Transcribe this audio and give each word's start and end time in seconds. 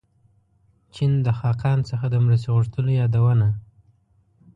چین 0.93 1.11
د 1.25 1.27
خاقان 1.39 1.79
څخه 1.89 2.05
د 2.09 2.15
مرستې 2.25 2.49
غوښتلو 2.55 2.91
یادونه. 3.01 3.47